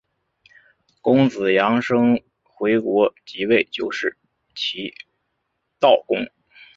[1.03, 4.17] 公子阳生回国即位就是
[4.55, 4.91] 齐
[5.79, 6.25] 悼公。